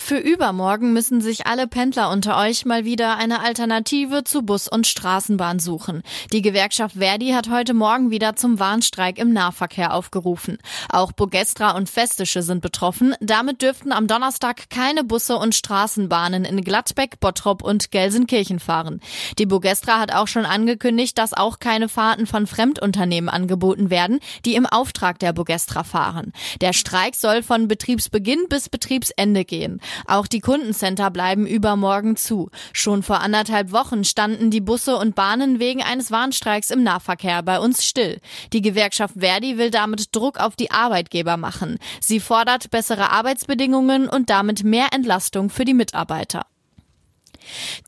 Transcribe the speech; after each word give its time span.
Für 0.00 0.16
übermorgen 0.16 0.92
müssen 0.92 1.20
sich 1.20 1.46
alle 1.46 1.66
Pendler 1.66 2.10
unter 2.10 2.38
euch 2.38 2.64
mal 2.64 2.84
wieder 2.84 3.18
eine 3.18 3.40
Alternative 3.40 4.22
zu 4.24 4.42
Bus 4.42 4.68
und 4.68 4.86
Straßenbahn 4.86 5.58
suchen. 5.58 6.02
Die 6.32 6.40
Gewerkschaft 6.40 6.96
Verdi 6.96 7.30
hat 7.32 7.50
heute 7.50 7.74
Morgen 7.74 8.10
wieder 8.10 8.36
zum 8.36 8.58
Warnstreik 8.58 9.18
im 9.18 9.32
Nahverkehr 9.32 9.92
aufgerufen. 9.92 10.58
Auch 10.88 11.12
Bogestra 11.12 11.72
und 11.72 11.90
Festische 11.90 12.42
sind 12.42 12.62
betroffen. 12.62 13.16
Damit 13.20 13.60
dürften 13.60 13.92
am 13.92 14.06
Donnerstag 14.06 14.70
keine 14.70 15.04
Busse 15.04 15.36
und 15.36 15.54
Straßenbahnen 15.54 16.44
in 16.44 16.62
Gladbeck, 16.62 17.18
Bottrop 17.20 17.62
und 17.62 17.90
Gelsenkirchen 17.90 18.60
fahren. 18.60 19.00
Die 19.38 19.46
Bogestra 19.46 19.98
hat 19.98 20.14
auch 20.14 20.28
schon 20.28 20.46
angekündigt, 20.46 21.18
dass 21.18 21.34
auch 21.34 21.58
keine 21.58 21.88
Fahrten 21.88 22.26
von 22.26 22.46
Fremdunternehmen 22.46 23.28
angeboten 23.28 23.90
werden, 23.90 24.20
die 24.44 24.54
im 24.54 24.64
Auftrag 24.64 25.18
der 25.18 25.32
Bogestra 25.32 25.82
fahren. 25.82 26.32
Der 26.60 26.72
Streik 26.72 27.16
soll 27.16 27.42
von 27.42 27.68
Betriebsbeginn 27.68 28.46
bis 28.48 28.68
Betriebsende 28.68 29.44
gehen. 29.44 29.80
Auch 30.06 30.26
die 30.26 30.40
Kundencenter 30.40 31.10
bleiben 31.10 31.46
übermorgen 31.46 32.16
zu. 32.16 32.50
Schon 32.72 33.02
vor 33.02 33.20
anderthalb 33.20 33.72
Wochen 33.72 34.04
standen 34.04 34.50
die 34.50 34.60
Busse 34.60 34.96
und 34.96 35.14
Bahnen 35.14 35.58
wegen 35.58 35.82
eines 35.82 36.10
Warnstreiks 36.10 36.70
im 36.70 36.82
Nahverkehr 36.82 37.42
bei 37.42 37.58
uns 37.58 37.84
still. 37.84 38.20
Die 38.52 38.62
Gewerkschaft 38.62 39.14
Verdi 39.18 39.58
will 39.58 39.70
damit 39.70 40.14
Druck 40.14 40.38
auf 40.38 40.56
die 40.56 40.70
Arbeitgeber 40.70 41.36
machen. 41.36 41.78
Sie 42.00 42.20
fordert 42.20 42.70
bessere 42.70 43.10
Arbeitsbedingungen 43.10 44.08
und 44.08 44.30
damit 44.30 44.64
mehr 44.64 44.88
Entlastung 44.92 45.50
für 45.50 45.64
die 45.64 45.74
Mitarbeiter. 45.74 46.46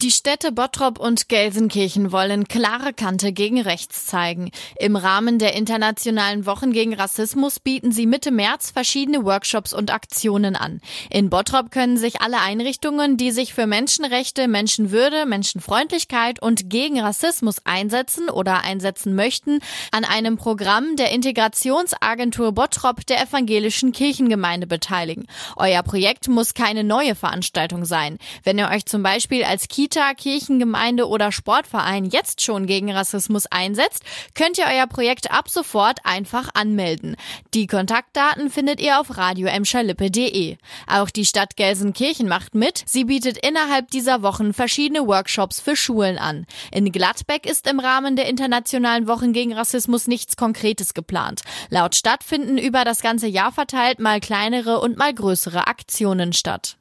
Die 0.02 0.10
Städte 0.10 0.52
Bottrop 0.52 0.98
und 0.98 1.28
Gelsenkirchen 1.28 2.12
wollen 2.12 2.48
klare 2.48 2.92
Kante 2.92 3.32
gegen 3.32 3.60
rechts 3.60 4.06
zeigen. 4.06 4.50
Im 4.78 4.96
Rahmen 4.96 5.38
der 5.38 5.55
internationalen 5.55 6.47
Wochen 6.47 6.72
gegen 6.72 6.94
Rassismus 6.94 7.61
bieten 7.61 7.92
sie 7.92 8.06
Mitte 8.06 8.31
März 8.31 8.70
verschiedene 8.70 9.25
Workshops 9.25 9.72
und 9.72 9.92
Aktionen 9.92 10.56
an. 10.56 10.81
In 11.11 11.31
Bottrop 11.31 11.70
können 11.70 11.97
sich 11.97 12.20
alle 12.20 12.41
Einrichtungen, 12.41 13.16
die 13.16 13.31
sich 13.31 13.55
für 13.55 13.66
Menschenrechte, 13.66 14.48
Menschenwürde, 14.48 15.27
Menschenfreundlichkeit 15.27 16.41
und 16.42 16.70
gegen 16.70 17.00
Rassismus 17.00 17.56
einsetzen 17.64 18.28
oder 18.28 18.62
einsetzen 18.62 19.14
möchten, 19.14 19.61
an 19.92 20.05
einem 20.05 20.36
Programm 20.36 20.97
der 20.97 21.11
Integrationsagentur 21.12 22.53
Bottrop 22.53 23.06
der 23.06 23.22
evangelischen 23.22 23.92
Kirchengemeinde 23.92 24.66
beteiligen. 24.66 25.27
Euer 25.56 25.83
Projekt 25.83 26.28
muss 26.28 26.55
keine 26.55 26.84
neue 26.84 27.14
Veranstaltung 27.14 27.84
sein. 27.84 28.19
Wenn 28.44 28.58
ihr 28.58 28.69
euch 28.69 28.86
zum 28.86 29.03
Beispiel 29.03 29.42
als 29.51 29.67
Kita, 29.67 30.15
Kirchengemeinde 30.15 31.09
oder 31.09 31.33
Sportverein 31.33 32.05
jetzt 32.05 32.41
schon 32.41 32.67
gegen 32.67 32.93
Rassismus 32.93 33.47
einsetzt, 33.47 34.05
könnt 34.37 34.59
ihr 34.59 34.67
euer 34.73 34.87
Projekt 34.87 35.33
ab 35.33 35.48
sofort 35.51 35.98
einfach 36.05 36.51
anmelden. 36.55 37.17
Die 37.53 37.67
Kontaktdaten 37.67 38.48
findet 38.48 38.81
ihr 38.81 39.01
auf 39.01 39.17
radioemscherlippe.de. 39.17 40.56
Auch 40.87 41.11
die 41.11 41.27
Stadt 41.27 41.56
Gelsenkirchen 41.56 42.28
macht 42.28 42.55
mit. 42.55 42.84
Sie 42.87 43.05
bietet 43.05 43.39
innerhalb 43.39 43.91
dieser 43.91 44.23
Wochen 44.23 44.53
verschiedene 44.53 45.09
Workshops 45.09 45.61
für 45.61 45.75
Schulen 45.75 46.17
an. 46.17 46.47
In 46.71 46.93
Gladbeck 46.93 47.45
ist 47.45 47.67
im 47.67 47.81
Rahmen 47.81 48.15
der 48.15 48.28
internationalen 48.28 49.09
Wochen 49.09 49.33
gegen 49.33 49.53
Rassismus 49.53 50.06
nichts 50.06 50.37
Konkretes 50.37 50.95
geplant. 50.95 51.43
Laut 51.71 51.97
Stadt 51.97 52.23
finden 52.23 52.56
über 52.56 52.84
das 52.84 53.03
ganze 53.03 53.27
Jahr 53.27 53.51
verteilt 53.51 53.98
mal 53.98 54.21
kleinere 54.21 54.78
und 54.78 54.97
mal 54.97 55.12
größere 55.12 55.67
Aktionen 55.67 56.33
statt. 56.33 56.77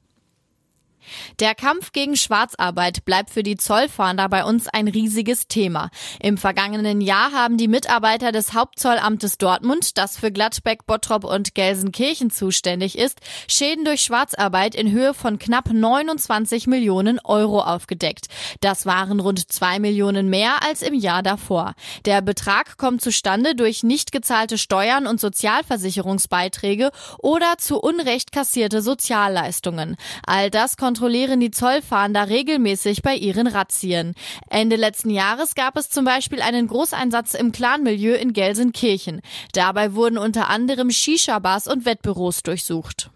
Der 1.39 1.55
Kampf 1.55 1.92
gegen 1.92 2.16
Schwarzarbeit 2.16 3.05
bleibt 3.05 3.30
für 3.30 3.44
die 3.44 3.58
Zollfahnder 3.58 4.30
bei 4.30 4.44
uns 4.44 4.67
ein 4.67 4.88
riesiges 4.88 5.47
Thema. 5.47 5.89
Im 6.19 6.38
vergangenen 6.38 7.02
Jahr 7.02 7.31
haben 7.31 7.58
die 7.58 7.67
Mitarbeiter 7.67 8.31
des 8.31 8.53
Hauptzollamtes 8.53 9.38
Dortmund, 9.38 9.97
das 9.97 10.17
für 10.17 10.31
Gladbeck, 10.31 10.86
Bottrop 10.86 11.23
und 11.23 11.56
Gelsenkirchen 11.56 12.30
zuständig 12.31 12.97
ist, 12.97 13.19
Schäden 13.47 13.85
durch 13.85 14.01
Schwarzarbeit 14.01 14.75
in 14.75 14.91
Höhe 14.91 15.13
von 15.13 15.40
knapp 15.40 15.72
29 15.72 16.68
Millionen 16.68 17.19
Euro 17.23 17.62
aufgedeckt. 17.62 18.28
Das 18.62 18.85
waren 18.85 19.19
rund 19.19 19.52
zwei 19.52 19.79
Millionen 19.79 20.29
mehr 20.29 20.63
als 20.63 20.81
im 20.81 20.94
Jahr 20.94 21.23
davor. 21.23 21.73
Der 22.06 22.22
Betrag 22.22 22.78
kommt 22.78 23.02
zustande 23.02 23.56
durch 23.56 23.84
nicht 23.84 24.12
gezahlte 24.12 24.57
Steuern 24.57 25.07
und 25.07 25.19
Sozialversicherungsbeiträge 25.19 26.91
oder 27.19 27.57
zu 27.57 27.79
Unrecht 27.79 28.31
kassierte 28.31 28.81
Sozialleistungen. 28.81 29.96
All 30.25 30.50
das 30.50 30.78
kontrollieren 30.89 31.39
die 31.39 31.51
Zollfahnder 31.51 32.29
regelmäßig 32.29 33.03
bei 33.03 33.13
ihren 33.13 33.45
Razzien. 33.45 34.16
Ende 34.50 34.75
letzten 34.75 35.11
Jahres 35.11 35.53
gab 35.53 35.77
es 35.77 35.91
zum 35.91 36.03
Beispiel 36.03 36.41
einen 36.41 36.66
Großeinsatz 36.66 37.35
im 37.35 37.51
Clanmilieu 37.51 38.16
in 38.16 38.33
Gelsenkirchen. 38.33 39.22
Dabei 39.53 39.94
wurden 39.94 40.17
unter 40.17 40.49
anderem 40.49 40.89
Shisha-Bars 40.89 41.67
und 41.67 41.85
Wettbüros 41.85 42.41
durchsucht. 42.41 43.11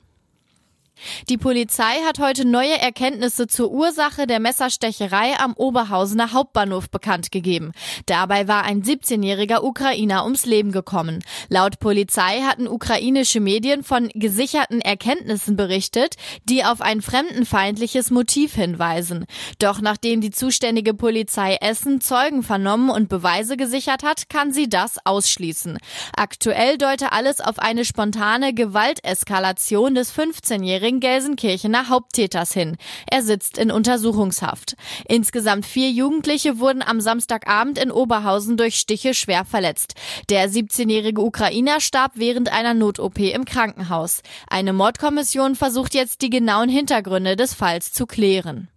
Die 1.29 1.37
Polizei 1.37 2.01
hat 2.05 2.19
heute 2.19 2.45
neue 2.45 2.79
Erkenntnisse 2.79 3.47
zur 3.47 3.71
Ursache 3.71 4.27
der 4.27 4.39
Messerstecherei 4.39 5.39
am 5.39 5.53
Oberhausener 5.53 6.33
Hauptbahnhof 6.33 6.89
bekannt 6.89 7.31
gegeben. 7.31 7.71
Dabei 8.05 8.47
war 8.47 8.63
ein 8.63 8.83
17-jähriger 8.83 9.63
Ukrainer 9.63 10.23
ums 10.23 10.45
Leben 10.45 10.71
gekommen. 10.71 11.23
Laut 11.49 11.79
Polizei 11.79 12.41
hatten 12.41 12.67
ukrainische 12.67 13.39
Medien 13.39 13.83
von 13.83 14.09
gesicherten 14.13 14.81
Erkenntnissen 14.81 15.55
berichtet, 15.55 16.15
die 16.45 16.63
auf 16.63 16.81
ein 16.81 17.01
fremdenfeindliches 17.01 18.11
Motiv 18.11 18.53
hinweisen. 18.55 19.25
Doch 19.59 19.81
nachdem 19.81 20.21
die 20.21 20.31
zuständige 20.31 20.93
Polizei 20.93 21.57
Essen 21.61 22.01
Zeugen 22.01 22.43
vernommen 22.43 22.89
und 22.89 23.09
Beweise 23.09 23.57
gesichert 23.57 24.03
hat, 24.03 24.29
kann 24.29 24.51
sie 24.51 24.69
das 24.69 24.97
ausschließen. 25.05 25.77
Aktuell 26.15 26.77
deute 26.77 27.11
alles 27.11 27.41
auf 27.41 27.59
eine 27.59 27.85
spontane 27.85 28.53
Gewalteskalation 28.53 29.95
des 29.95 30.13
15-jährigen 30.13 30.92
den 30.93 30.99
Gelsenkirchener 30.99 31.89
Haupttäters 31.89 32.53
hin. 32.53 32.77
Er 33.09 33.23
sitzt 33.23 33.57
in 33.57 33.71
Untersuchungshaft. 33.71 34.75
Insgesamt 35.07 35.65
vier 35.65 35.89
Jugendliche 35.89 36.59
wurden 36.59 36.81
am 36.81 37.01
Samstagabend 37.01 37.77
in 37.77 37.91
Oberhausen 37.91 38.57
durch 38.57 38.75
Stiche 38.75 39.13
schwer 39.13 39.45
verletzt. 39.45 39.95
Der 40.29 40.49
17-jährige 40.49 41.21
Ukrainer 41.21 41.79
starb 41.79 42.13
während 42.15 42.51
einer 42.51 42.73
Not-OP 42.73 43.19
im 43.19 43.45
Krankenhaus. 43.45 44.21
Eine 44.47 44.73
Mordkommission 44.73 45.55
versucht 45.55 45.93
jetzt 45.93 46.21
die 46.21 46.29
genauen 46.29 46.69
Hintergründe 46.69 47.35
des 47.35 47.53
Falls 47.53 47.91
zu 47.91 48.05
klären. 48.05 48.69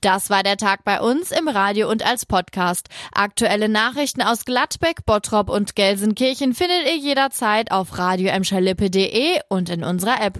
Das 0.00 0.30
war 0.30 0.42
der 0.42 0.56
Tag 0.56 0.84
bei 0.84 1.00
uns 1.00 1.30
im 1.30 1.48
Radio 1.48 1.90
und 1.90 2.04
als 2.04 2.26
Podcast. 2.26 2.88
Aktuelle 3.12 3.68
Nachrichten 3.68 4.22
aus 4.22 4.44
Gladbeck, 4.44 5.04
Bottrop 5.06 5.50
und 5.50 5.76
Gelsenkirchen 5.76 6.54
findet 6.54 6.86
ihr 6.86 6.96
jederzeit 6.96 7.70
auf 7.70 7.98
radio 7.98 8.32
und 9.48 9.70
in 9.70 9.84
unserer 9.84 10.20
App. 10.22 10.38